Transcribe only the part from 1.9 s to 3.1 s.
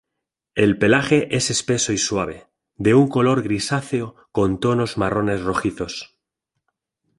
y suave, de un